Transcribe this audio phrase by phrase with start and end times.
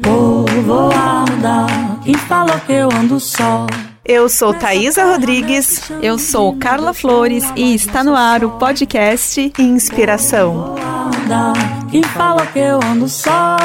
[0.00, 2.00] Vou voar, mudar.
[2.02, 3.64] Quem falou que eu ando só?
[4.04, 5.88] Eu sou Thaisa Rodrigues.
[6.02, 10.74] Eu sou Carla Flores e está no ar o podcast Inspiração.
[11.92, 13.56] Quem falou que eu ando só?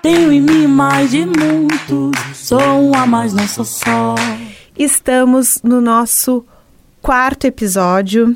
[0.00, 2.18] Tenho em mim mais de muitos.
[2.34, 4.14] Sou um a mais, não sou só.
[4.78, 6.42] Estamos no nosso
[7.02, 8.34] quarto episódio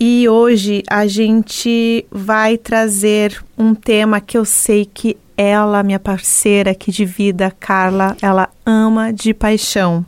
[0.00, 6.70] e hoje a gente vai trazer um tema que eu sei que ela, minha parceira
[6.70, 10.04] aqui de vida, Carla, ela ama de paixão.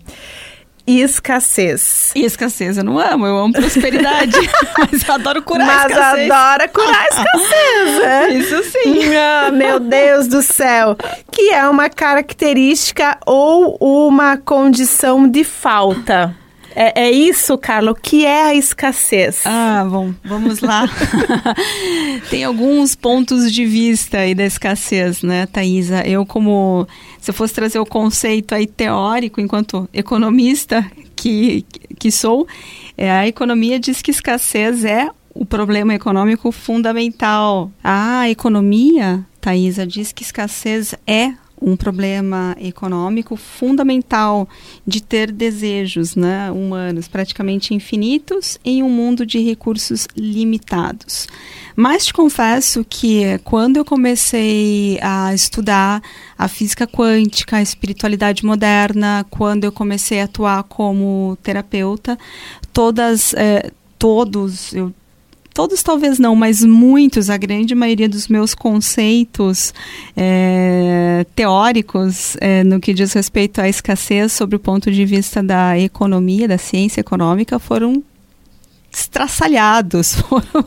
[0.87, 2.13] Escassez.
[2.17, 4.39] escassez, eu não amo, eu amo prosperidade.
[4.79, 6.29] mas eu adoro curar mas escassez.
[6.29, 8.29] Mas adora curar escassez, é?
[8.39, 9.15] Isso sim.
[9.15, 10.97] Ah, meu Deus do céu.
[11.31, 16.35] Que é uma característica ou uma condição de falta.
[16.75, 17.93] É, é, isso, Carla.
[17.93, 19.43] O que é a escassez?
[19.45, 20.85] Ah, bom, vamos lá.
[22.31, 26.07] Tem alguns pontos de vista aí da escassez, né, Thaisa?
[26.07, 26.87] Eu, como
[27.21, 30.85] se eu fosse trazer o conceito aí teórico, enquanto economista
[31.17, 31.65] que,
[31.99, 32.47] que sou,
[32.97, 37.71] é, a economia diz que escassez é o problema econômico fundamental.
[37.83, 44.49] A economia, Thaisa, diz que escassez é um problema econômico fundamental
[44.87, 51.27] de ter desejos né, humanos praticamente infinitos em um mundo de recursos limitados.
[51.77, 56.03] Mas te confesso que quando eu comecei a estudar
[56.37, 62.19] a física quântica, a espiritualidade moderna, quando eu comecei a atuar como terapeuta,
[62.73, 64.93] todas, eh, todos, eu
[65.59, 69.75] todos talvez não, mas muitos, a grande maioria dos meus conceitos
[70.17, 75.77] é, teóricos é, no que diz respeito à escassez sobre o ponto de vista da
[75.77, 78.05] economia, da ciência econômica, foram
[78.91, 80.67] estraçalhados, foram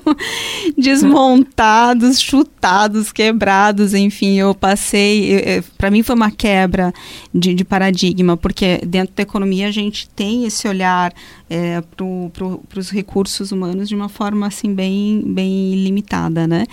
[0.78, 6.94] desmontados, chutados, quebrados, enfim, eu passei, para mim foi uma quebra
[7.34, 11.14] de, de, paradigma, porque dentro da economia a gente tem esse olhar
[11.50, 16.66] é, para os recursos humanos de uma forma assim bem, bem limitada, né?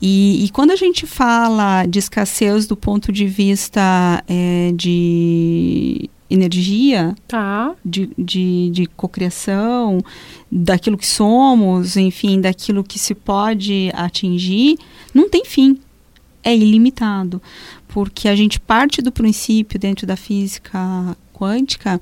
[0.00, 7.14] E, e quando a gente fala de escassez do ponto de vista é, de energia
[7.28, 7.74] tá.
[7.84, 10.00] de, de, de cocriação,
[10.50, 14.78] daquilo que somos, enfim, daquilo que se pode atingir,
[15.12, 15.78] não tem fim.
[16.42, 17.40] É ilimitado.
[17.88, 22.00] Porque a gente parte do princípio, dentro da física quântica,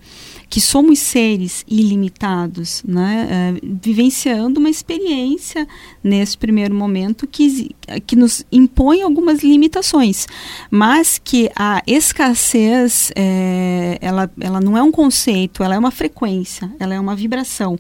[0.51, 3.29] que somos seres ilimitados, né?
[3.31, 5.67] É, vivenciando uma experiência
[6.05, 7.75] nesse primeiro momento que,
[8.07, 10.27] que nos impõe algumas limitações,
[10.71, 16.71] mas que a escassez é, ela, ela não é um conceito, ela é uma frequência,
[16.79, 17.79] ela é uma vibração.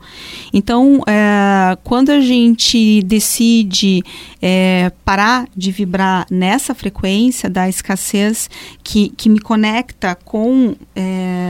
[0.52, 4.02] Então, é, quando a gente decide
[4.40, 8.48] é, parar de vibrar nessa frequência da escassez
[8.82, 11.41] que, que me conecta com é,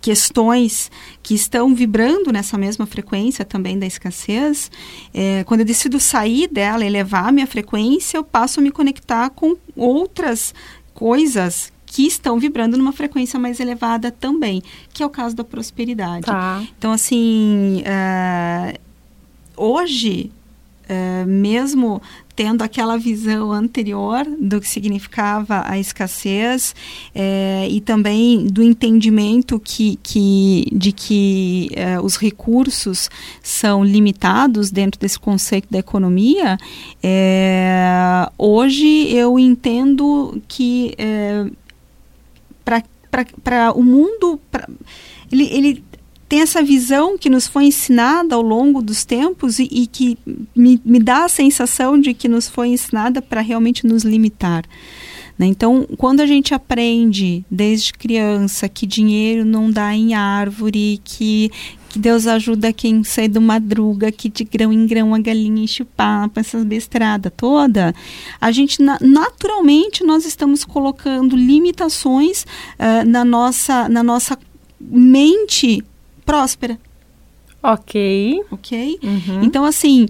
[0.00, 0.90] questões
[1.22, 4.70] que estão vibrando nessa mesma frequência também da escassez,
[5.12, 9.28] é, quando eu decido sair dela, elevar a minha frequência, eu passo a me conectar
[9.30, 10.54] com outras
[10.94, 16.24] coisas que estão vibrando numa frequência mais elevada também, que é o caso da prosperidade.
[16.24, 16.62] Tá.
[16.78, 18.78] Então, assim, é,
[19.56, 20.30] hoje,
[20.88, 22.00] é, mesmo
[22.40, 26.74] tendo aquela visão anterior do que significava a escassez
[27.14, 33.10] é, e também do entendimento que, que, de que é, os recursos
[33.42, 36.56] são limitados dentro desse conceito da economia,
[37.02, 40.96] é, hoje eu entendo que
[43.44, 44.66] para o mundo, pra,
[45.30, 45.84] ele, ele
[46.30, 50.16] tem essa visão que nos foi ensinada ao longo dos tempos e, e que
[50.54, 54.64] me, me dá a sensação de que nos foi ensinada para realmente nos limitar.
[55.36, 55.46] Né?
[55.46, 61.50] Então, quando a gente aprende desde criança que dinheiro não dá em árvore, que,
[61.88, 65.82] que Deus ajuda quem sai do madruga, que de grão em grão a galinha enche
[65.82, 67.92] o papo, essa bestrada toda,
[68.40, 72.44] a gente naturalmente nós estamos colocando limitações
[72.78, 74.38] uh, na, nossa, na nossa
[74.80, 75.82] mente
[76.24, 76.78] próspera.
[77.62, 78.42] Ok.
[78.50, 78.98] Ok?
[79.02, 79.42] Uhum.
[79.42, 80.08] Então, assim,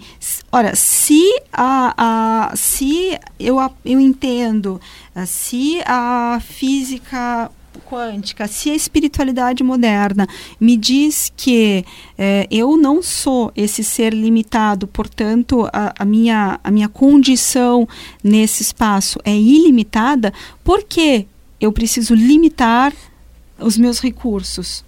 [0.53, 1.23] olha, se
[1.53, 4.81] a, a se eu, eu entendo,
[5.15, 7.51] eh, se a física
[7.91, 10.29] quântica, se a espiritualidade moderna
[10.61, 11.85] me diz que
[12.17, 17.89] é, eu não sou esse ser limitado, portanto, a, a, minha, a minha condição
[18.23, 21.27] nesse espaço é ilimitada, por que
[21.61, 22.93] eu preciso limitar
[23.59, 24.85] os meus recursos?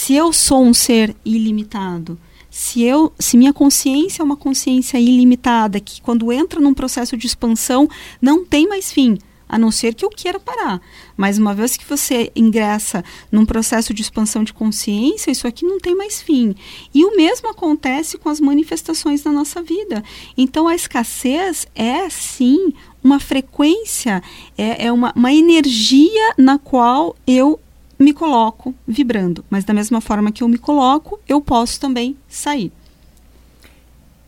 [0.00, 2.16] Se eu sou um ser ilimitado,
[2.48, 7.26] se eu, se minha consciência é uma consciência ilimitada, que quando entra num processo de
[7.26, 7.88] expansão
[8.22, 9.18] não tem mais fim,
[9.48, 10.80] a não ser que eu queira parar.
[11.16, 15.80] Mas uma vez que você ingressa num processo de expansão de consciência, isso aqui não
[15.80, 16.54] tem mais fim.
[16.94, 20.04] E o mesmo acontece com as manifestações da nossa vida.
[20.36, 22.72] Então a escassez é sim
[23.02, 24.22] uma frequência,
[24.56, 27.58] é, é uma, uma energia na qual eu
[27.98, 29.44] me coloco vibrando.
[29.50, 32.72] Mas da mesma forma que eu me coloco, eu posso também sair.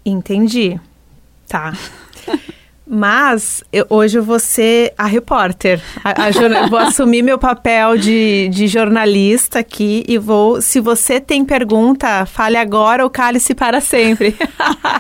[0.05, 0.81] Entendi.
[1.47, 1.73] Tá.
[2.93, 5.81] Mas eu, hoje eu vou ser a repórter.
[6.03, 10.61] A, a, vou assumir meu papel de, de jornalista aqui e vou.
[10.61, 14.35] Se você tem pergunta, fale agora ou cale-se para sempre.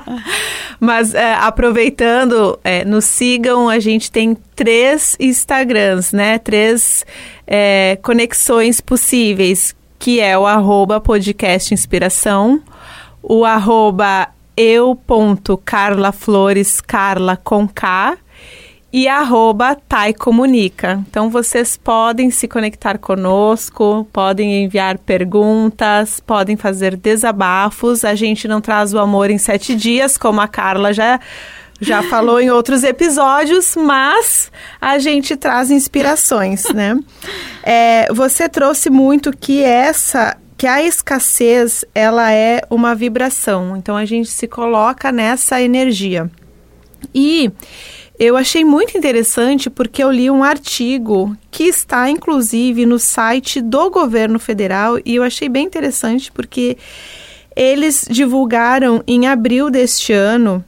[0.79, 3.69] Mas é, aproveitando, é, nos sigam.
[3.69, 6.39] A gente tem três Instagrams, né?
[6.39, 7.05] Três
[7.45, 12.63] é, conexões possíveis, que é o arroba podcast inspiração,
[13.21, 14.29] o arroba
[14.61, 18.19] eu.carlaflores, Carla com K,
[18.93, 21.03] e arroba Tai Comunica.
[21.09, 28.05] Então vocês podem se conectar conosco, podem enviar perguntas, podem fazer desabafos.
[28.05, 31.19] A gente não traz o amor em sete dias, como a Carla já,
[31.81, 36.99] já falou em outros episódios, mas a gente traz inspirações, né?
[37.63, 43.75] É, você trouxe muito que essa que a escassez ela é uma vibração.
[43.79, 46.31] Então a gente se coloca nessa energia.
[47.15, 47.51] E
[48.19, 53.89] eu achei muito interessante porque eu li um artigo que está inclusive no site do
[53.89, 56.77] governo federal e eu achei bem interessante porque
[57.57, 60.63] eles divulgaram em abril deste ano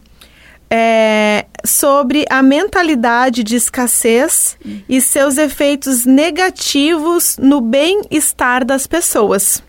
[0.71, 4.57] é, sobre a mentalidade de escassez
[4.89, 9.63] e seus efeitos negativos no bem-estar das pessoas.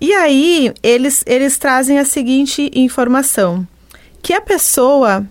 [0.00, 3.66] E aí, eles, eles trazem a seguinte informação:
[4.22, 5.26] que a pessoa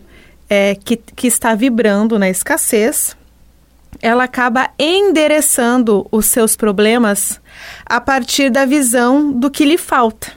[0.49, 3.15] é, que, que está vibrando na escassez,
[4.01, 7.39] ela acaba endereçando os seus problemas
[7.85, 10.33] a partir da visão do que lhe falta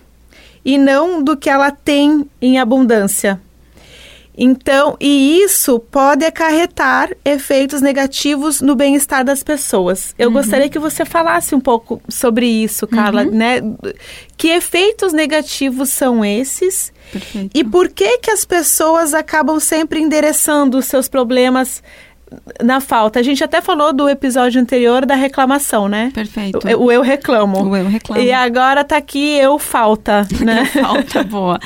[0.65, 3.41] e não do que ela tem em abundância.
[4.41, 10.15] Então, e isso pode acarretar efeitos negativos no bem-estar das pessoas.
[10.17, 10.35] Eu uhum.
[10.35, 13.33] gostaria que você falasse um pouco sobre isso, Carla, uhum.
[13.33, 13.61] né?
[14.37, 16.93] Que efeitos negativos são esses?
[17.11, 17.51] Perfeito.
[17.53, 21.83] E por que que as pessoas acabam sempre endereçando os seus problemas
[22.63, 23.19] na falta.
[23.21, 26.11] A gente até falou do episódio anterior da reclamação, né?
[26.15, 26.59] Perfeito.
[26.77, 27.69] O, o eu reclamo.
[27.69, 28.23] O eu reclamo.
[28.23, 30.69] E agora tá aqui eu falta, né?
[30.75, 31.59] eu falta, boa.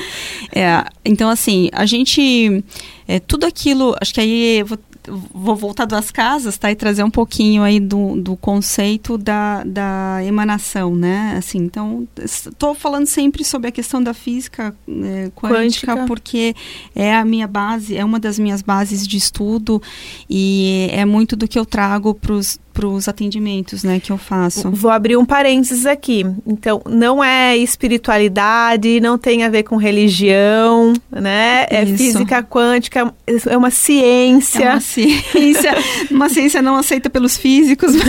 [0.53, 2.63] É, então, assim, a gente...
[3.07, 3.95] É, tudo aquilo...
[3.99, 4.63] Acho que aí...
[4.63, 4.77] Vou,
[5.07, 6.71] vou voltar das casas, tá?
[6.71, 11.35] E trazer um pouquinho aí do, do conceito da, da emanação, né?
[11.37, 16.55] Assim, então, estou falando sempre sobre a questão da física é, quântica, quântica, porque
[16.95, 19.81] é a minha base, é uma das minhas bases de estudo
[20.29, 24.17] e é muito do que eu trago para os para os atendimentos, né, que eu
[24.17, 24.71] faço.
[24.71, 26.25] Vou abrir um parênteses aqui.
[26.45, 31.67] Então, não é espiritualidade, não tem a ver com religião, né?
[31.69, 31.97] É Isso.
[31.97, 33.13] física quântica,
[33.47, 34.63] é uma ciência.
[34.63, 35.71] É uma ciência,
[36.09, 37.93] uma ciência não aceita pelos físicos.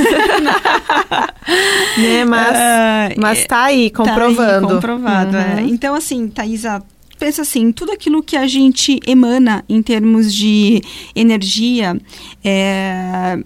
[1.99, 4.37] né, mas, uh, mas tá aí, comprovando.
[4.37, 5.41] Tá aí, comprovado, é.
[5.41, 5.59] uhum.
[5.59, 5.63] é.
[5.63, 6.83] Então, assim, Thaisa,
[7.19, 10.83] pensa assim, tudo aquilo que a gente emana em termos de
[11.15, 11.99] energia,
[12.45, 13.39] é,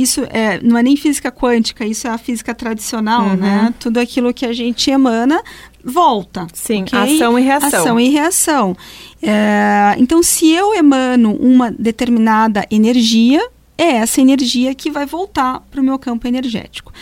[0.00, 3.36] isso é, não é nem física quântica, isso é a física tradicional, uhum.
[3.36, 3.74] né?
[3.80, 5.42] Tudo aquilo que a gente emana
[5.82, 6.46] volta.
[6.52, 7.16] Sim, okay?
[7.16, 7.80] ação e reação.
[7.80, 8.76] Ação e reação.
[9.22, 13.40] É, então, se eu emano uma determinada energia,
[13.78, 16.92] é essa energia que vai voltar para o meu campo energético.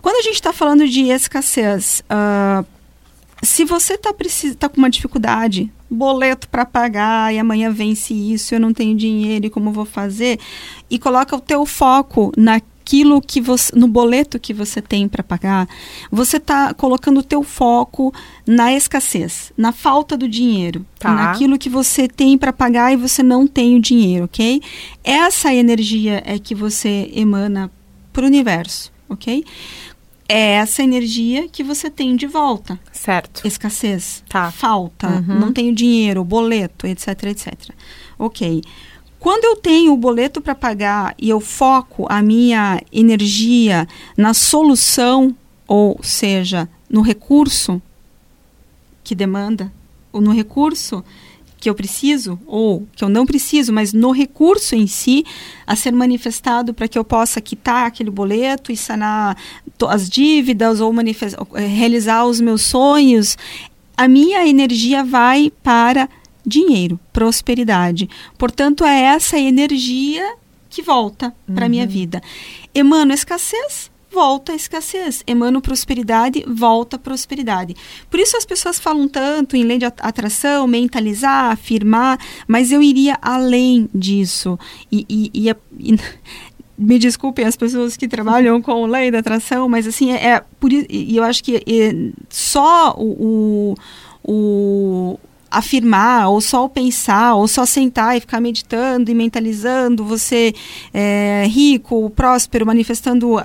[0.00, 2.64] Quando a gente está falando de escassez, uh,
[3.50, 4.14] se você está
[4.56, 9.46] tá com uma dificuldade, boleto para pagar e amanhã vence isso, eu não tenho dinheiro
[9.46, 10.38] e como vou fazer,
[10.88, 15.68] e coloca o teu foco naquilo que você, no boleto que você tem para pagar,
[16.12, 18.14] você está colocando o teu foco
[18.46, 21.12] na escassez, na falta do dinheiro, tá.
[21.12, 24.62] naquilo que você tem para pagar e você não tem o dinheiro, ok?
[25.02, 27.68] Essa energia é que você emana
[28.12, 29.44] para o universo, ok?
[30.30, 32.78] É essa energia que você tem de volta.
[32.92, 33.44] Certo.
[33.44, 34.52] Escassez, tá.
[34.52, 35.40] falta, uhum.
[35.40, 37.54] não tenho dinheiro, boleto, etc, etc.
[38.16, 38.62] Ok.
[39.18, 45.36] Quando eu tenho o boleto para pagar e eu foco a minha energia na solução,
[45.66, 47.82] ou seja, no recurso
[49.02, 49.72] que demanda,
[50.12, 51.04] ou no recurso
[51.60, 55.24] que eu preciso ou que eu não preciso, mas no recurso em si
[55.66, 59.36] a ser manifestado para que eu possa quitar aquele boleto e sanar
[59.88, 60.92] as dívidas ou
[61.54, 63.36] eh, realizar os meus sonhos,
[63.96, 66.08] a minha energia vai para
[66.44, 68.08] dinheiro, prosperidade.
[68.38, 70.36] Portanto, é essa energia
[70.70, 72.22] que volta para minha vida.
[72.74, 75.22] Emano escassez, volta a escassez.
[75.26, 77.76] Emano prosperidade, volta prosperidade.
[78.10, 83.16] Por isso as pessoas falam tanto em lei de atração, mentalizar, afirmar, mas eu iria
[83.22, 84.58] além disso.
[84.90, 85.98] E, e, e, e
[86.76, 90.72] me desculpem as pessoas que trabalham com lei da atração, mas assim, é, é por
[90.72, 93.74] e eu acho que é, só o,
[94.22, 95.20] o, o
[95.50, 100.54] afirmar, ou só pensar, ou só sentar e ficar meditando e mentalizando, você
[100.94, 103.36] é, rico, próspero, manifestando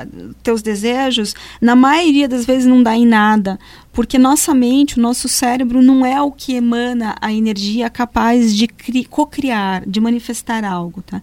[0.44, 3.60] teus desejos, na maioria das vezes não dá em nada,
[3.92, 8.68] porque nossa mente, o nosso cérebro não é o que emana a energia capaz de
[9.10, 11.22] co-criar, de manifestar algo, tá?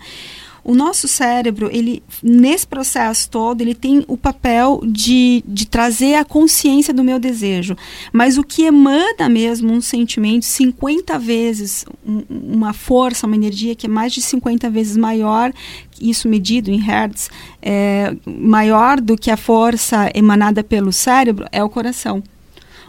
[0.65, 6.25] O nosso cérebro, ele nesse processo todo, ele tem o papel de, de trazer a
[6.25, 7.77] consciência do meu desejo.
[8.13, 13.87] Mas o que emana mesmo um sentimento 50 vezes, um, uma força, uma energia que
[13.87, 15.53] é mais de 50 vezes maior,
[16.01, 17.29] isso medido em hertz,
[17.61, 22.23] é, maior do que a força emanada pelo cérebro, é o coração.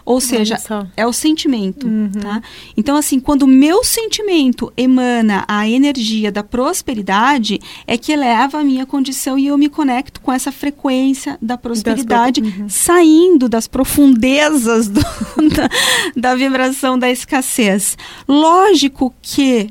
[0.05, 0.57] Ou seja,
[0.97, 2.11] é o sentimento, uhum.
[2.11, 2.41] tá?
[2.75, 8.63] Então, assim, quando o meu sentimento emana a energia da prosperidade, é que eleva a
[8.63, 12.67] minha condição e eu me conecto com essa frequência da prosperidade, uhum.
[12.67, 15.01] saindo das profundezas do,
[15.55, 15.69] da,
[16.15, 17.97] da vibração da escassez.
[18.27, 19.69] Lógico que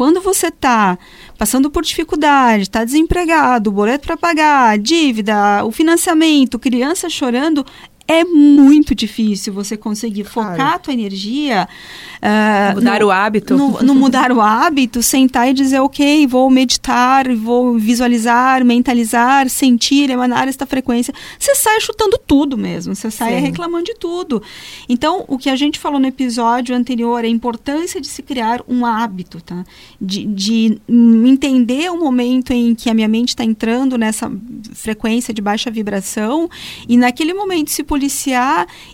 [0.00, 0.98] quando você está
[1.36, 7.66] passando por dificuldade, está desempregado, boleto para pagar, dívida, o financiamento, criança chorando,
[8.10, 10.74] é muito difícil você conseguir focar claro.
[10.74, 11.68] a tua energia.
[12.16, 13.56] Uh, mudar no, o hábito.
[13.56, 20.10] No, no, mudar o hábito, sentar e dizer, ok, vou meditar, vou visualizar, mentalizar, sentir,
[20.10, 21.14] emanar esta frequência.
[21.38, 23.42] Você sai chutando tudo mesmo, você sai Sim.
[23.42, 24.42] reclamando de tudo.
[24.88, 28.84] Então, o que a gente falou no episódio anterior, a importância de se criar um
[28.84, 29.64] hábito, tá?
[30.00, 34.28] De, de entender o momento em que a minha mente está entrando nessa
[34.74, 36.50] frequência de baixa vibração
[36.88, 37.99] e naquele momento se policiar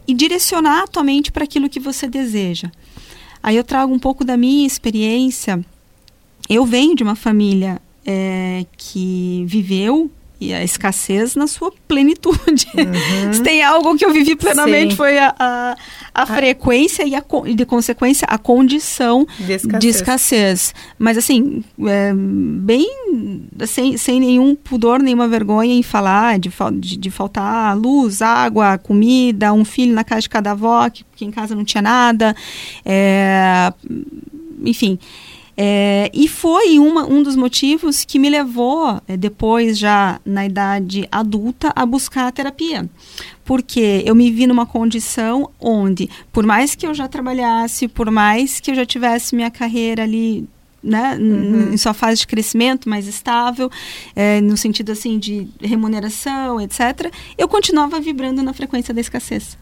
[0.07, 2.71] e direcionar a tua mente para aquilo que você deseja.
[3.43, 5.65] Aí eu trago um pouco da minha experiência.
[6.49, 12.67] Eu venho de uma família é, que viveu e a escassez na sua plenitude.
[12.75, 13.33] Uhum.
[13.33, 14.97] Se tem algo que eu vivi plenamente Sim.
[14.97, 15.77] foi a, a,
[16.15, 19.81] a, a, frequência e, a, e, de consequência, a condição de escassez.
[19.81, 20.75] De escassez.
[20.99, 22.87] Mas, assim, é, bem
[23.67, 29.53] sem, sem nenhum pudor, nenhuma vergonha em falar de, de, de, faltar luz, água, comida,
[29.53, 32.37] um filho na casa de cada avó, que, que em casa não tinha nada.
[32.85, 33.73] É,
[34.63, 34.99] enfim.
[35.57, 41.09] É, e foi uma, um dos motivos que me levou, é, depois já na idade
[41.11, 42.89] adulta, a buscar a terapia.
[43.45, 48.61] Porque eu me vi numa condição onde, por mais que eu já trabalhasse, por mais
[48.61, 50.47] que eu já tivesse minha carreira ali
[50.83, 51.73] né, uhum.
[51.73, 53.71] em sua fase de crescimento mais estável,
[54.15, 59.57] é, no sentido assim de remuneração, etc., eu continuava vibrando na frequência da escassez.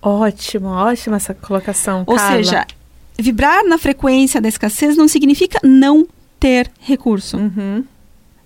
[0.00, 2.04] Ótimo, ótima essa colocação.
[2.06, 2.36] Ou Carla.
[2.36, 2.66] seja,
[3.20, 6.06] vibrar na frequência da escassez não significa não
[6.38, 7.36] ter recurso.
[7.36, 7.84] Uhum.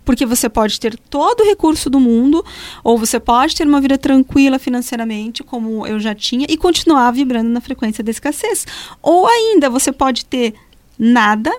[0.04, 2.44] Porque você pode ter todo o recurso do mundo,
[2.82, 7.48] ou você pode ter uma vida tranquila financeiramente, como eu já tinha, e continuar vibrando
[7.48, 8.66] na frequência da escassez.
[9.00, 10.54] Ou ainda você pode ter
[10.98, 11.50] nada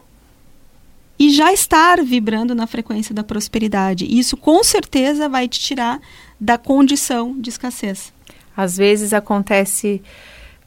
[1.18, 4.06] e já estar vibrando na frequência da prosperidade.
[4.06, 6.00] Isso com certeza vai te tirar
[6.40, 8.14] da condição de escassez.
[8.56, 10.02] Às vezes acontece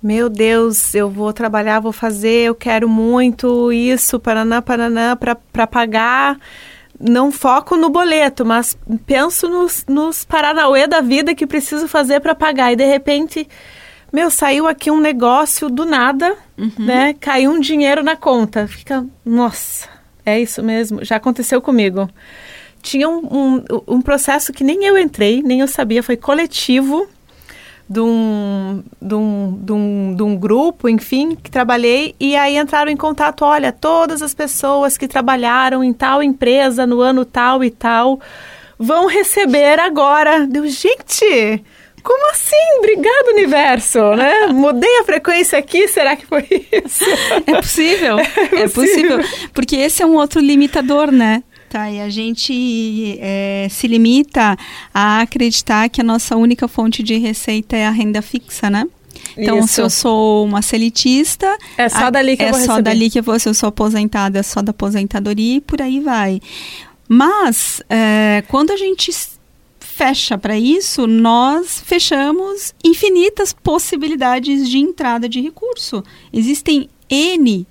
[0.02, 6.38] meu Deus, eu vou trabalhar, vou fazer, eu quero muito isso, paraná, paraná, para pagar.
[7.00, 8.76] Não foco no boleto, mas
[9.06, 12.72] penso nos, nos paranauê da vida que preciso fazer para pagar.
[12.72, 13.48] E de repente,
[14.12, 16.72] meu, saiu aqui um negócio do nada, uhum.
[16.78, 17.14] né?
[17.20, 18.66] Caiu um dinheiro na conta.
[18.66, 19.88] Fica, nossa,
[20.24, 21.04] é isso mesmo.
[21.04, 22.08] Já aconteceu comigo.
[22.82, 23.64] Tinha um, um,
[23.96, 27.08] um processo que nem eu entrei, nem eu sabia, foi coletivo
[27.88, 32.90] de um, de um, de um, de um grupo, enfim, que trabalhei, e aí entraram
[32.90, 37.70] em contato, olha, todas as pessoas que trabalharam em tal empresa no ano tal e
[37.70, 38.20] tal
[38.78, 40.46] vão receber agora.
[40.46, 41.64] Deu, gente,
[42.02, 42.56] como assim?
[42.78, 44.48] Obrigado, universo, né?
[44.48, 47.04] Mudei a frequência aqui, será que foi isso?
[47.46, 49.18] É possível, é possível.
[49.18, 49.48] É possível.
[49.52, 51.42] Porque esse é um outro limitador, né?
[51.68, 54.56] Tá, e a gente é, se limita
[54.92, 58.86] a acreditar que a nossa única fonte de receita é a renda fixa, né?
[59.36, 59.68] Então, Isso.
[59.68, 62.82] se eu sou uma celitista, é só dali que é eu vou só receber.
[62.82, 66.00] dali que eu vou, se eu sou aposentada, é só da aposentadoria e por aí
[66.00, 66.40] vai.
[67.06, 69.12] Mas, é, quando a gente
[69.78, 76.02] fecha para isso, nós fechamos infinitas possibilidades de entrada de recurso.
[76.32, 77.66] Existem N.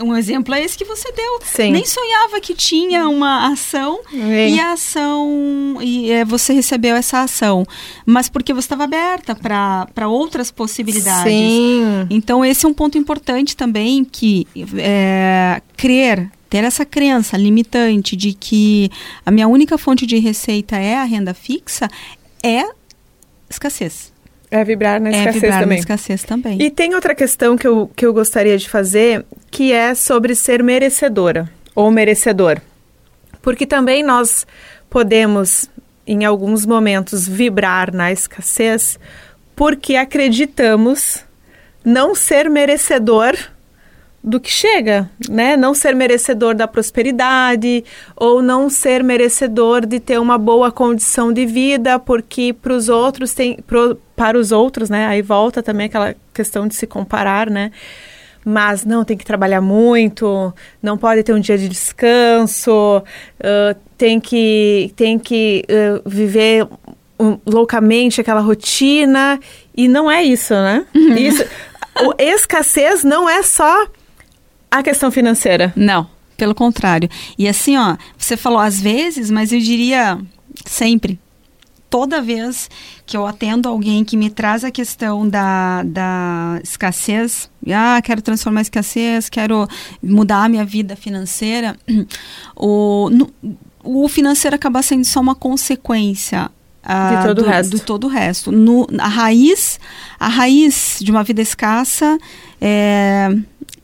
[0.00, 1.40] Um exemplo é esse que você deu.
[1.44, 1.72] Sim.
[1.72, 4.54] Nem sonhava que tinha uma ação Sim.
[4.54, 5.78] e a ação.
[5.80, 7.66] E é, você recebeu essa ação.
[8.04, 11.32] Mas porque você estava aberta para outras possibilidades.
[11.32, 12.06] Sim.
[12.10, 16.30] Então, esse é um ponto importante também que é, crer.
[16.50, 18.88] Ter essa crença limitante de que
[19.26, 21.88] a minha única fonte de receita é a renda fixa
[22.44, 22.64] é
[23.50, 24.13] escassez.
[24.56, 25.76] É vibrar na É escassez vibrar também.
[25.76, 26.62] na escassez também.
[26.62, 30.62] E tem outra questão que eu, que eu gostaria de fazer, que é sobre ser
[30.62, 32.60] merecedora ou merecedor.
[33.42, 34.46] Porque também nós
[34.88, 35.68] podemos,
[36.06, 38.96] em alguns momentos, vibrar na escassez
[39.56, 41.24] porque acreditamos
[41.84, 43.34] não ser merecedor
[44.24, 45.54] do que chega, né?
[45.54, 47.84] Não ser merecedor da prosperidade
[48.16, 53.34] ou não ser merecedor de ter uma boa condição de vida, porque para os outros
[53.34, 55.06] tem pro, para os outros, né?
[55.06, 57.70] Aí volta também aquela questão de se comparar, né?
[58.42, 64.18] Mas não tem que trabalhar muito, não pode ter um dia de descanso, uh, tem
[64.18, 66.66] que tem que uh, viver
[67.20, 69.38] um, loucamente aquela rotina
[69.76, 70.86] e não é isso, né?
[70.94, 71.44] Isso,
[72.06, 73.86] o escassez não é só
[74.74, 75.72] a questão financeira.
[75.76, 77.08] Não, pelo contrário.
[77.38, 80.18] E assim, ó, você falou às vezes, mas eu diria
[80.66, 81.18] sempre.
[81.88, 82.68] Toda vez
[83.06, 88.60] que eu atendo alguém que me traz a questão da, da escassez, ah, quero transformar
[88.60, 89.68] a escassez, quero
[90.02, 91.76] mudar a minha vida financeira,
[92.56, 93.32] o, no,
[93.84, 96.50] o financeiro acaba sendo só uma consequência
[96.84, 97.70] de todo do, o resto.
[97.70, 98.52] Do todo o resto.
[98.52, 99.80] No, a raiz,
[100.18, 102.18] a raiz de uma vida escassa
[102.60, 103.28] é,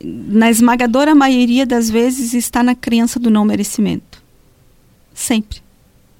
[0.03, 4.21] na esmagadora maioria das vezes está na crença do não merecimento.
[5.13, 5.61] Sempre.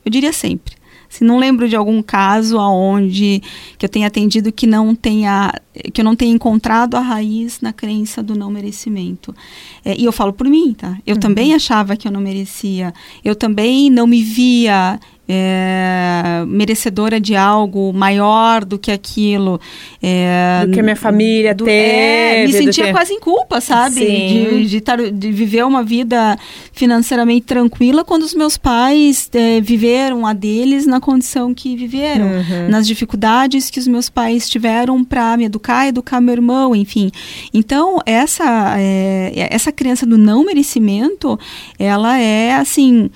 [0.06, 0.76] Eu diria sempre.
[1.12, 3.44] Se não lembro de algum caso aonde
[3.78, 5.54] que eu tenha atendido que não tenha
[5.94, 9.36] que eu não tenha encontrado a raiz na crença do não merecimento.
[9.84, 10.98] É, e eu falo por mim, tá?
[11.06, 11.20] Eu uhum.
[11.20, 12.94] também achava que eu não merecia.
[13.26, 14.98] Eu também não me via
[15.34, 19.62] é, merecedora de algo maior do que aquilo.
[20.04, 21.80] É, do que minha família do, teve.
[21.80, 22.92] É, me sentia que...
[22.92, 24.02] quase em culpa, sabe?
[24.02, 26.38] De, de, tar, de, viver uma vida
[26.74, 32.26] financeiramente tranquila quando os meus pais é, viveram a deles na condição que viveram.
[32.26, 32.70] Uhum.
[32.70, 37.10] Nas dificuldades que os meus pais tiveram para me educar, educar meu irmão, enfim.
[37.54, 41.40] Então, essa, é, essa crença do não merecimento,
[41.80, 43.10] ela é, assim,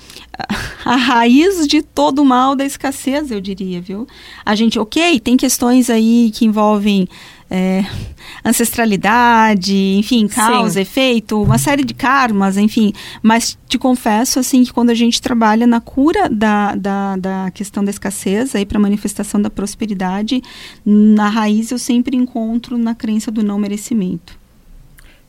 [0.86, 4.08] a raiz de todo o mal da escassez, eu diria, viu?
[4.46, 7.08] A gente, ok, tem questões aí que envolvem
[7.50, 7.86] é,
[8.44, 10.80] ancestralidade, enfim, causa, Sim.
[10.82, 12.94] efeito, uma série de karmas, enfim.
[13.22, 17.84] Mas te confesso, assim, que quando a gente trabalha na cura da, da, da questão
[17.84, 20.42] da escassez, aí para manifestação da prosperidade,
[20.86, 24.45] na raiz eu sempre encontro na crença do não merecimento.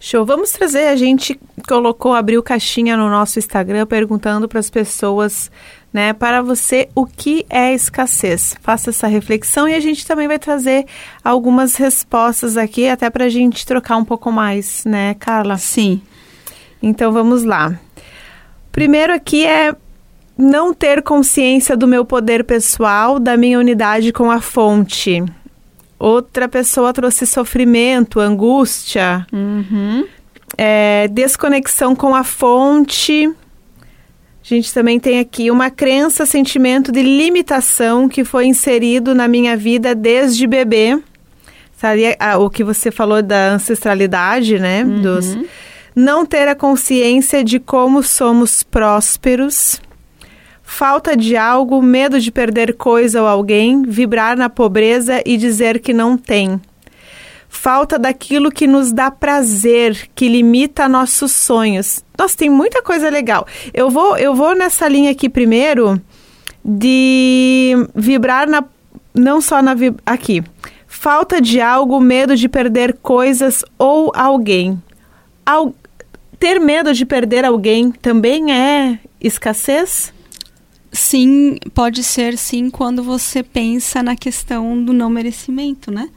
[0.08, 0.24] Show.
[0.24, 5.50] Vamos trazer, a gente colocou, abriu caixinha no nosso Instagram perguntando para as pessoas,
[5.92, 8.54] né, para você o que é escassez.
[8.60, 10.86] Faça essa reflexão e a gente também vai trazer
[11.24, 15.58] algumas respostas aqui, até para a gente trocar um pouco mais, né, Carla?
[15.58, 16.00] Sim.
[16.80, 17.76] Então vamos lá.
[18.70, 19.74] Primeiro aqui é
[20.38, 25.24] não ter consciência do meu poder pessoal, da minha unidade com a fonte.
[25.98, 30.06] Outra pessoa trouxe sofrimento, angústia, uhum.
[30.56, 33.26] é, desconexão com a fonte.
[33.26, 39.56] A gente também tem aqui uma crença, sentimento de limitação que foi inserido na minha
[39.56, 41.00] vida desde bebê.
[41.76, 44.84] Sabe, ah, o que você falou da ancestralidade, né?
[44.84, 45.02] Uhum.
[45.02, 45.38] Dos,
[45.94, 49.80] não ter a consciência de como somos prósperos
[50.66, 55.94] falta de algo, medo de perder coisa ou alguém, vibrar na pobreza e dizer que
[55.94, 56.60] não tem.
[57.48, 62.04] Falta daquilo que nos dá prazer, que limita nossos sonhos.
[62.18, 63.46] Nossa, tem muita coisa legal.
[63.72, 66.02] Eu vou, eu vou nessa linha aqui primeiro
[66.62, 68.64] de vibrar na
[69.14, 69.74] não só na
[70.04, 70.42] aqui.
[70.86, 74.82] Falta de algo, medo de perder coisas ou alguém.
[75.46, 75.72] Al,
[76.38, 80.12] ter medo de perder alguém também é escassez?
[80.92, 86.08] Sim, pode ser sim quando você pensa na questão do não merecimento, né?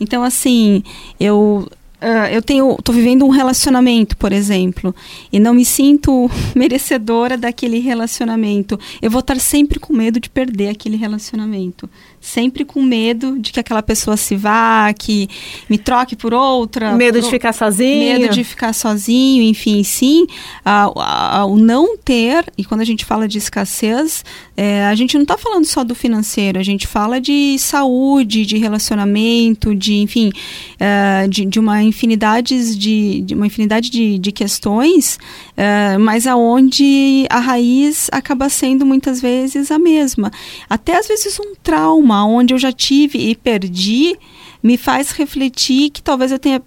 [0.00, 0.82] Então, assim,
[1.18, 1.66] eu
[2.02, 4.94] uh, eu tenho, tô vivendo um relacionamento, por exemplo,
[5.32, 8.78] e não me sinto merecedora daquele relacionamento.
[9.00, 11.88] Eu vou estar sempre com medo de perder aquele relacionamento,
[12.22, 15.28] sempre com medo de que aquela pessoa se vá, que
[15.68, 16.92] me troque por outra.
[16.92, 18.20] Medo por, de ficar sozinho.
[18.20, 20.26] Medo de ficar sozinho, enfim, sim.
[20.64, 24.24] Uh, o não ter, e quando a gente fala de escassez,
[24.56, 28.58] é, a gente não está falando só do financeiro, a gente fala de saúde, de
[28.58, 30.30] relacionamento, de, enfim,
[30.76, 35.18] uh, de, de uma infinidades de, de uma infinidade de, de questões,
[35.56, 40.30] uh, mas aonde a raiz acaba sendo muitas vezes a mesma.
[40.68, 44.16] Até às vezes um trauma, onde eu já tive e perdi,
[44.62, 46.62] me faz refletir que talvez eu tenha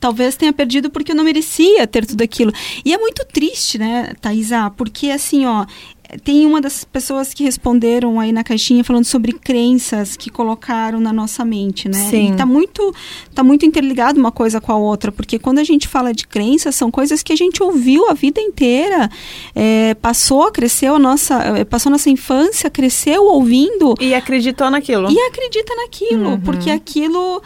[0.00, 2.52] talvez tenha perdido porque eu não merecia ter tudo aquilo.
[2.84, 4.70] E é muito triste, né, Thaisa?
[4.70, 5.64] Porque assim, ó,
[6.24, 11.12] tem uma das pessoas que responderam aí na caixinha falando sobre crenças que colocaram na
[11.12, 12.08] nossa mente, né?
[12.10, 12.32] Sim.
[12.32, 12.94] E tá muito,
[13.34, 16.74] tá muito interligado uma coisa com a outra, porque quando a gente fala de crenças,
[16.74, 19.10] são coisas que a gente ouviu a vida inteira,
[19.54, 23.94] é, passou, cresceu a nossa, é, passou a nossa infância, cresceu ouvindo.
[24.00, 25.10] E acreditou naquilo.
[25.10, 26.40] E acredita naquilo, uhum.
[26.40, 27.42] porque aquilo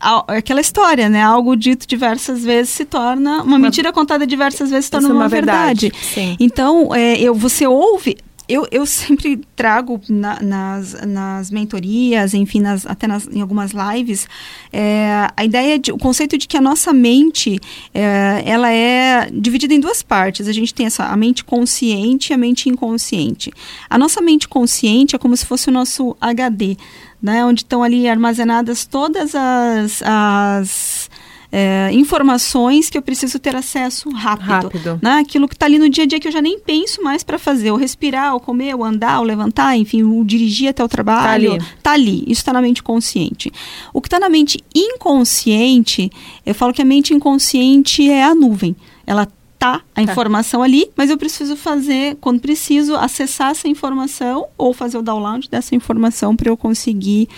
[0.00, 1.22] aquela história, né?
[1.22, 5.20] Algo dito diversas vezes se torna uma mentira contada diversas vezes se torna é uma,
[5.22, 5.90] uma, verdade.
[5.90, 6.36] verdade.
[6.40, 8.16] Então, é, eu, você ouve
[8.48, 14.26] eu, eu sempre trago na, nas, nas mentorias, enfim, nas, até nas, em algumas lives,
[14.72, 17.60] é, a ideia de, o conceito de que a nossa mente,
[17.92, 20.48] é, ela é dividida em duas partes.
[20.48, 23.52] A gente tem essa, a mente consciente e a mente inconsciente.
[23.90, 26.76] A nossa mente consciente é como se fosse o nosso HD,
[27.20, 31.10] né, onde estão ali armazenadas todas as, as
[31.50, 34.46] é, informações que eu preciso ter acesso rápido.
[34.46, 35.00] rápido.
[35.02, 35.18] Né?
[35.18, 37.38] Aquilo que está ali no dia a dia que eu já nem penso mais para
[37.38, 37.70] fazer.
[37.70, 41.54] O respirar, o comer, o andar, o levantar, enfim, o dirigir até o trabalho.
[41.54, 41.82] Está ali.
[41.82, 42.18] Tá ali.
[42.26, 43.50] Isso está na mente consciente.
[43.92, 46.10] O que está na mente inconsciente,
[46.44, 48.76] eu falo que a mente inconsciente é a nuvem.
[49.06, 49.26] Ela
[49.58, 50.02] tá a tá.
[50.02, 55.48] informação ali, mas eu preciso fazer, quando preciso, acessar essa informação ou fazer o download
[55.50, 57.28] dessa informação para eu conseguir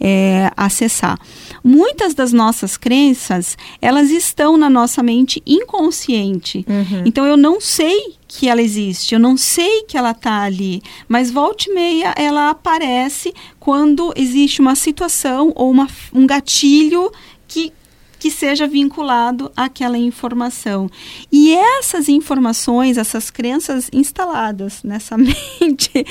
[0.00, 1.18] é, acessar.
[1.62, 6.66] Muitas das nossas crenças, elas estão na nossa mente inconsciente.
[6.68, 7.02] Uhum.
[7.06, 11.30] Então eu não sei que ela existe, eu não sei que ela está ali, mas
[11.30, 17.10] volta e meia ela aparece quando existe uma situação ou uma, um gatilho
[17.46, 17.72] que
[18.18, 20.90] que seja vinculado àquela informação.
[21.30, 26.04] E essas informações, essas crenças instaladas nessa mente,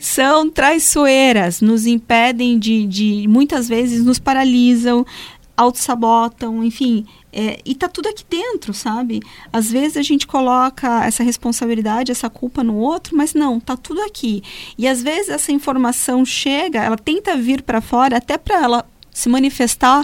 [0.00, 5.04] são traiçoeiras, nos impedem de, de muitas vezes nos paralisam,
[5.56, 7.06] auto-sabotam, enfim.
[7.32, 9.20] É, e tá tudo aqui dentro, sabe?
[9.50, 14.02] Às vezes a gente coloca essa responsabilidade, essa culpa no outro, mas não, tá tudo
[14.02, 14.42] aqui.
[14.76, 19.28] E às vezes essa informação chega, ela tenta vir para fora, até para ela se
[19.28, 20.02] manifestar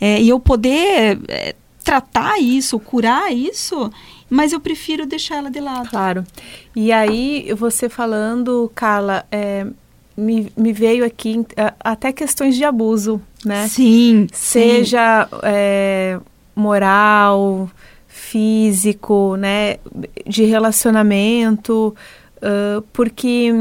[0.00, 3.90] é, e eu poder é, tratar isso, curar isso,
[4.28, 5.88] mas eu prefiro deixar ela de lado.
[5.88, 6.24] Claro.
[6.74, 9.66] E aí, você falando, Carla, é,
[10.16, 11.46] me, me veio aqui
[11.78, 13.68] até questões de abuso, né?
[13.68, 14.26] Sim.
[14.32, 15.38] Seja sim.
[15.42, 16.18] É,
[16.54, 17.70] moral,
[18.08, 19.76] físico, né?
[20.26, 21.94] De relacionamento,
[22.38, 23.52] uh, porque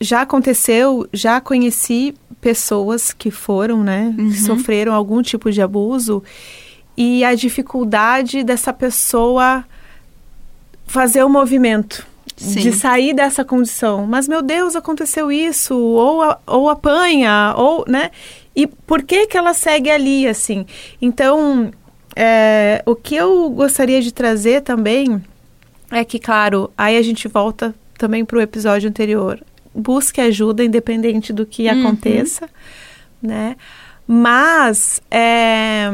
[0.00, 4.30] já aconteceu, já conheci pessoas que foram, né, uhum.
[4.30, 6.22] que sofreram algum tipo de abuso
[6.96, 9.64] e a dificuldade dessa pessoa
[10.86, 12.06] fazer o movimento.
[12.36, 12.60] Sim.
[12.60, 14.06] De sair dessa condição.
[14.06, 15.76] Mas, meu Deus, aconteceu isso.
[15.76, 18.12] Ou, ou apanha, ou, né?
[18.54, 20.64] E por que que ela segue ali, assim?
[21.02, 21.72] Então,
[22.14, 25.20] é, o que eu gostaria de trazer também
[25.90, 29.40] é que, claro, aí a gente volta também para o episódio anterior
[29.78, 31.80] busque ajuda independente do que uhum.
[31.80, 32.48] aconteça,
[33.22, 33.56] né?
[34.06, 35.90] Mas é,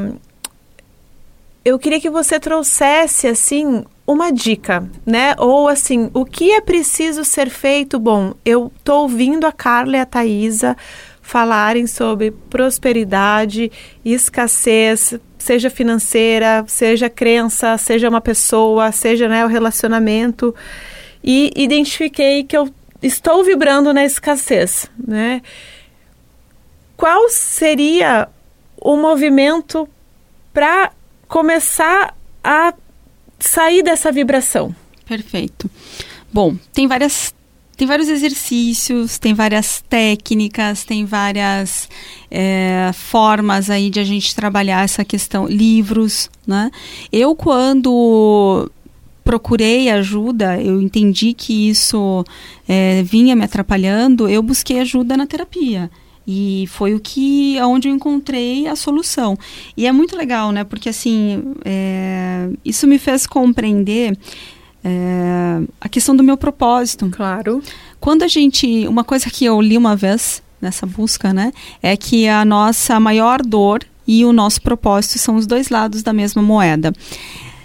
[1.64, 5.35] eu queria que você trouxesse assim uma dica, né?
[5.38, 7.99] Ou assim, o que é preciso ser feito?
[7.99, 10.77] Bom, eu tô ouvindo a Carla e a Thaisa
[11.23, 13.73] falarem sobre prosperidade,
[14.05, 20.55] escassez, seja financeira, seja crença, seja uma pessoa, seja né, o relacionamento.
[21.23, 22.68] E identifiquei que eu
[23.07, 25.43] estou vibrando na escassez, né?
[26.97, 28.29] Qual seria
[28.77, 29.88] o movimento
[30.53, 30.93] para
[31.29, 32.73] começar a
[33.38, 34.75] sair dessa vibração?
[35.07, 35.71] Perfeito.
[36.33, 37.35] Bom, tem várias
[37.77, 41.88] tem vários exercícios, tem várias técnicas, tem várias
[42.31, 46.71] é, formas aí de a gente trabalhar essa questão, livros, né?
[47.11, 48.71] Eu quando
[49.25, 52.23] procurei ajuda, eu entendi que isso
[52.69, 55.91] é, vinha me atrapalhando, eu busquei ajuda na terapia.
[56.27, 59.37] E foi o que, onde eu encontrei a solução.
[59.77, 60.65] E é muito legal, né?
[60.65, 64.17] Porque assim, é, isso me fez compreender
[64.83, 67.09] é, a questão do meu propósito.
[67.11, 67.63] Claro.
[68.01, 72.27] Quando a gente, uma coisa que eu li uma vez nessa busca, né, é que
[72.27, 76.93] a nossa maior dor e o nosso propósito são os dois lados da mesma moeda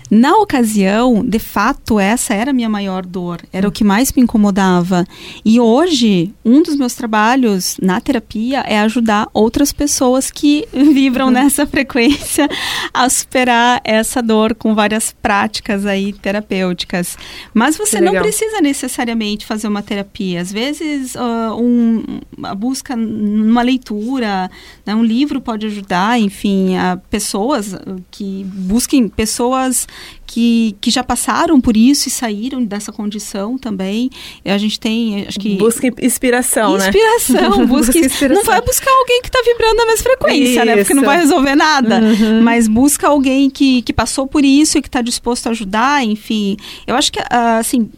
[0.09, 4.23] Na ocasião, de fato, essa era a minha maior dor, era o que mais me
[4.23, 5.05] incomodava.
[5.45, 11.65] E hoje, um dos meus trabalhos na terapia é ajudar outras pessoas que vibram nessa
[11.67, 12.49] frequência
[12.91, 17.15] a superar essa dor com várias práticas aí terapêuticas.
[17.53, 20.41] Mas você não precisa necessariamente fazer uma terapia.
[20.41, 22.03] Às vezes, uh, um,
[22.43, 24.49] a busca numa leitura,
[24.85, 27.75] né, um livro pode ajudar, enfim, a pessoas
[28.09, 29.87] que busquem pessoas
[30.29, 34.11] que, que já passaram por isso e saíram dessa condição também.
[34.45, 35.55] A gente tem, acho que...
[35.55, 37.65] Busca inspiração, inspiração né?
[37.65, 38.43] Busca, busca inspiração.
[38.43, 40.65] Não vai buscar alguém que está vibrando na mesma frequência, isso.
[40.65, 40.77] né?
[40.77, 41.99] Porque não vai resolver nada.
[41.99, 42.43] Uhum.
[42.43, 46.57] Mas busca alguém que, que passou por isso e que está disposto a ajudar, enfim.
[46.85, 47.89] Eu acho que, ah, assim,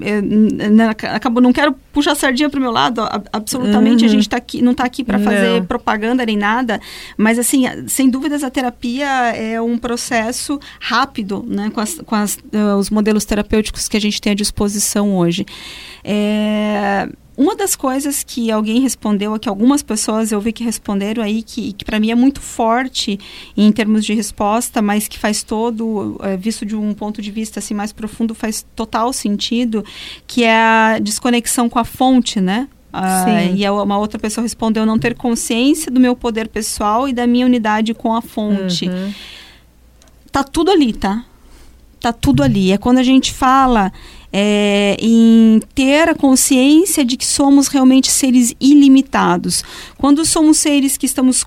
[0.00, 0.22] eu,
[0.70, 3.00] né, acabou, não quero puxar a sardinha para o meu lado,
[3.32, 4.04] absolutamente.
[4.04, 4.10] Uhum.
[4.10, 5.66] A gente tá aqui, não está aqui para fazer não.
[5.66, 6.80] propaganda nem nada,
[7.16, 11.70] mas, assim, sem dúvidas a terapia é um processo rápido, né?
[11.70, 15.46] com, as, com as, uh, os modelos terapêuticos que a gente tem à disposição hoje.
[16.02, 21.42] É, uma das coisas que alguém respondeu, que algumas pessoas eu vi que responderam aí,
[21.42, 23.18] que, que para mim é muito forte
[23.56, 27.58] em termos de resposta, mas que faz todo, é, visto de um ponto de vista
[27.58, 29.84] assim mais profundo, faz total sentido,
[30.26, 32.68] que é a desconexão com a fonte, né?
[32.92, 37.26] Ah, e uma outra pessoa respondeu não ter consciência do meu poder pessoal e da
[37.26, 38.88] minha unidade com a fonte.
[38.88, 39.12] Uhum.
[40.30, 41.24] Tá tudo ali, tá?
[42.04, 42.70] tá tudo ali.
[42.70, 43.90] É quando a gente fala
[44.36, 49.62] é, em ter a consciência de que somos realmente seres ilimitados.
[49.96, 51.46] Quando somos seres que estamos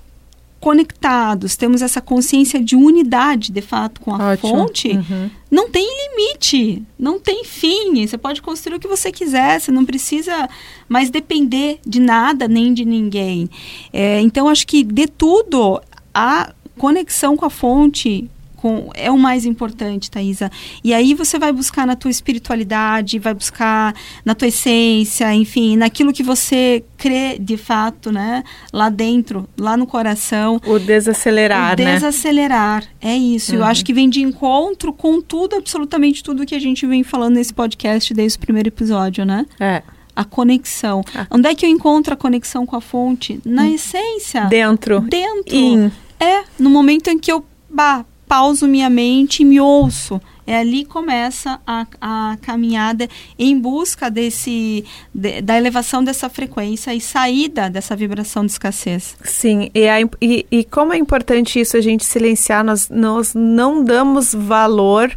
[0.58, 4.48] conectados, temos essa consciência de unidade, de fato, com a Ótimo.
[4.48, 5.30] fonte, uhum.
[5.50, 8.06] não tem limite, não tem fim.
[8.06, 10.48] Você pode construir o que você quiser, você não precisa
[10.88, 13.50] mais depender de nada nem de ninguém.
[13.92, 15.78] É, então, acho que de tudo,
[16.14, 20.50] a conexão com a fonte com, é o mais importante, Thaisa.
[20.82, 23.94] E aí você vai buscar na tua espiritualidade, vai buscar
[24.24, 28.42] na tua essência, enfim, naquilo que você crê de fato, né?
[28.72, 30.60] Lá dentro, lá no coração.
[30.66, 31.94] O desacelerar, o né?
[31.94, 33.52] desacelerar, é isso.
[33.52, 33.58] Uhum.
[33.58, 37.36] Eu acho que vem de encontro com tudo, absolutamente tudo que a gente vem falando
[37.36, 39.46] nesse podcast desde o primeiro episódio, né?
[39.60, 39.82] É
[40.16, 41.04] a conexão.
[41.14, 41.28] Ah.
[41.30, 43.40] Onde é que eu encontro a conexão com a fonte?
[43.44, 43.74] Na hum.
[43.74, 44.46] essência.
[44.46, 45.00] Dentro.
[45.02, 45.54] Dentro.
[45.54, 45.92] In.
[46.18, 50.20] É, no momento em que eu bah, pauso minha mente e me ouço.
[50.46, 57.00] É ali começa a, a caminhada em busca desse, de, da elevação dessa frequência e
[57.00, 59.16] saída dessa vibração de escassez.
[59.22, 63.84] Sim, e, a, e, e como é importante isso a gente silenciar, nós, nós não
[63.84, 65.14] damos valor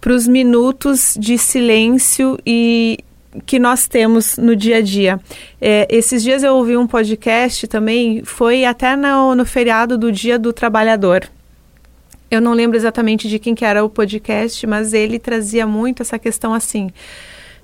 [0.00, 2.98] para os minutos de silêncio e
[3.46, 5.20] que nós temos no dia a dia.
[5.60, 10.38] É, esses dias eu ouvi um podcast também, foi até no, no feriado do Dia
[10.38, 11.28] do Trabalhador.
[12.32, 16.18] Eu não lembro exatamente de quem que era o podcast, mas ele trazia muito essa
[16.18, 16.88] questão assim: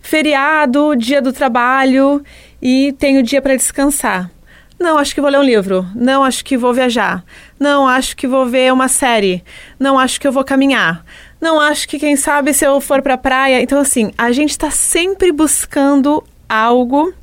[0.02, 2.22] feriado, dia do trabalho
[2.60, 4.30] e tenho dia para descansar.
[4.78, 5.86] Não, acho que vou ler um livro.
[5.94, 7.24] Não, acho que vou viajar.
[7.58, 9.42] Não, acho que vou ver uma série.
[9.80, 11.02] Não, acho que eu vou caminhar.
[11.40, 13.62] Não, acho que quem sabe se eu for para a praia.
[13.62, 17.14] Então, assim, a gente está sempre buscando algo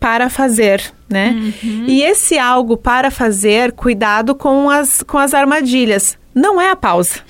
[0.00, 1.52] para fazer, né?
[1.62, 1.84] Uhum.
[1.86, 7.20] E esse algo para fazer, cuidado com as, com as armadilhas não é a pausa.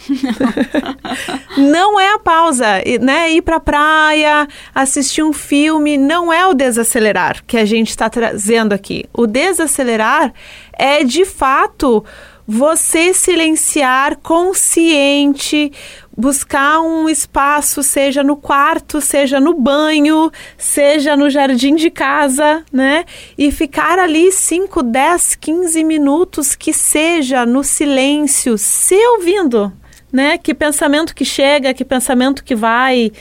[1.57, 2.67] Não, não é a pausa,
[3.01, 3.31] né?
[3.31, 8.11] Ir para a praia, assistir um filme, não é o desacelerar que a gente está
[8.11, 9.05] trazendo aqui.
[9.13, 10.35] O desacelerar
[10.73, 12.05] é de fato
[12.49, 15.73] você silenciar consciente,
[16.17, 23.05] buscar um espaço, seja no quarto, seja no banho, seja no jardim de casa, né?
[23.37, 29.71] E ficar ali 5, 10, 15 minutos que seja no silêncio, se ouvindo,
[30.11, 30.39] né?
[30.39, 33.13] Que pensamento que chega, que pensamento que vai,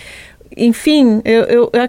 [0.56, 1.82] enfim, eu, eu, eu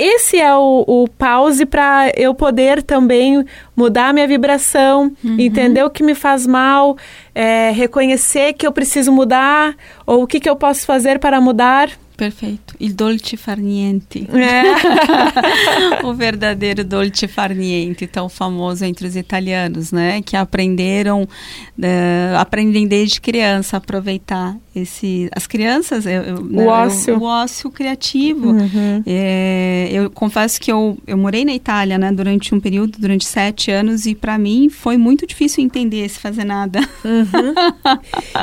[0.00, 3.44] esse é o, o pause para eu poder também
[3.76, 5.36] mudar minha vibração, uhum.
[5.38, 6.96] entender o que me faz mal,
[7.34, 11.90] é, reconhecer que eu preciso mudar ou o que, que eu posso fazer para mudar.
[12.20, 12.74] Perfeito.
[12.78, 14.28] Il dolce far niente.
[14.28, 16.04] É.
[16.04, 20.20] o verdadeiro dolce far niente, tão famoso entre os italianos, né?
[20.20, 26.66] Que aprenderam, uh, aprendem desde criança a aproveitar esse as crianças eu, eu, o né,
[26.66, 29.02] ócio o, o, ócio criativo uhum.
[29.04, 33.70] é, eu confesso que eu, eu morei na Itália né durante um período durante sete
[33.70, 37.54] anos e para mim foi muito difícil entender esse fazer nada uhum.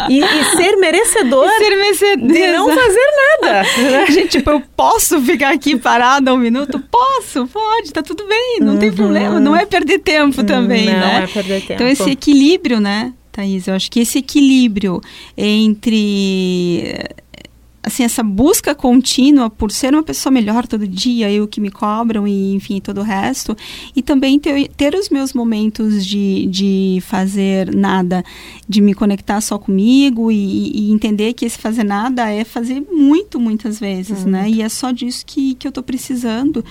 [0.10, 3.08] e, e, ser merecedor e ser merecedor de não fazer
[3.42, 3.66] nada
[4.12, 8.73] gente tipo eu posso ficar aqui parada um minuto posso pode tá tudo bem não
[8.73, 8.80] uhum.
[8.80, 12.80] tem problema não é perder tempo também não né é perder tempo então esse equilíbrio
[12.80, 13.67] né Thaís.
[13.67, 14.99] Eu acho que esse equilíbrio
[15.38, 17.06] entre
[17.88, 22.28] assim, essa busca contínua por ser uma pessoa melhor todo dia, eu que me cobram
[22.28, 23.56] e, enfim, todo o resto.
[23.95, 28.23] E também ter, ter os meus momentos de, de fazer nada,
[28.67, 33.39] de me conectar só comigo e, e entender que esse fazer nada é fazer muito,
[33.39, 34.32] muitas vezes, uhum.
[34.32, 34.50] né?
[34.50, 36.63] E é só disso que, que eu estou precisando.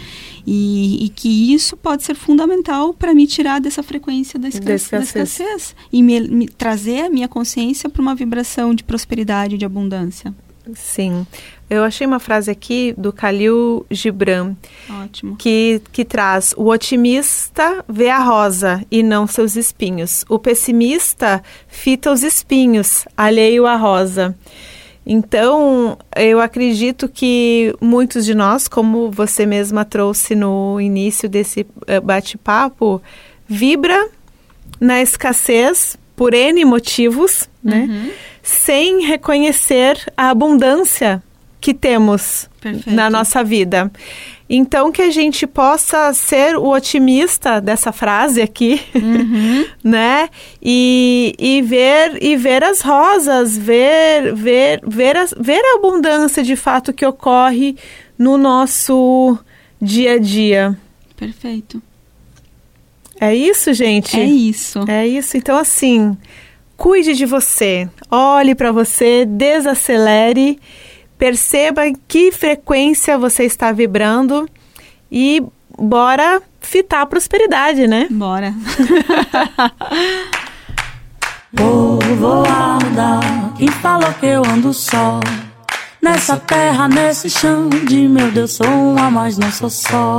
[0.47, 5.01] E, e, que isso pode ser fundamental para me tirar dessa frequência da, escassez, da
[5.01, 10.33] escassez e me, me trazer a minha consciência para uma vibração de prosperidade, de abundância.
[10.75, 11.27] Sim.
[11.69, 14.55] Eu achei uma frase aqui do Khalil Gibran.
[14.89, 15.37] Ótimo.
[15.37, 20.25] Que, que traz: O otimista vê a rosa e não seus espinhos.
[20.29, 24.37] O pessimista fita os espinhos, alheio à rosa.
[25.05, 32.01] Então, eu acredito que muitos de nós, como você mesma trouxe no início desse eh,
[32.01, 33.01] bate-papo,
[33.47, 34.09] vibra
[34.81, 37.87] na escassez por N motivos, né?
[37.89, 38.11] Uhum
[38.47, 41.21] sem reconhecer a abundância
[41.61, 42.93] que temos Perfeito.
[42.93, 43.91] na nossa vida.
[44.49, 49.65] Então, que a gente possa ser o otimista dessa frase aqui, uhum.
[49.83, 50.31] né?
[50.63, 56.55] E, e, ver, e ver as rosas, ver, ver, ver, as, ver a abundância de
[56.55, 57.77] fato que ocorre
[58.17, 59.37] no nosso
[59.83, 60.79] dia a dia.
[61.17, 61.83] Perfeito.
[63.21, 64.17] É isso, gente?
[64.17, 64.85] É isso.
[64.87, 65.37] É isso.
[65.37, 66.17] Então, assim,
[66.77, 70.61] Cuide de você, olhe para você, desacelere,
[71.17, 74.47] perceba em que frequência você está vibrando
[75.11, 75.43] e
[75.79, 78.07] bora fitar a prosperidade, né?
[78.11, 78.53] Bora.
[81.57, 83.21] Povoada,
[83.57, 85.21] quem falou que eu ando só?
[86.03, 90.19] Nessa terra, nesse chão de meu Deus, sou uma, mas não sou só.